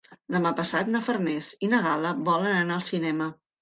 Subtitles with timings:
[0.35, 3.35] Demà passat na Farners i na Gal·la volen anar al cinema.